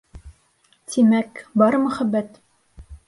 Тимәк, 0.93 1.43
бар 1.63 1.77
мөхәббәт? 1.83 2.41